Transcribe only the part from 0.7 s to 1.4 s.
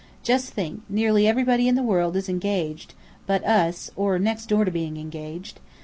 nearly